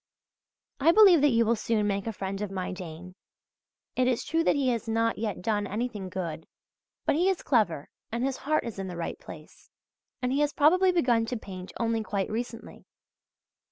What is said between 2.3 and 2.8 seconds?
of my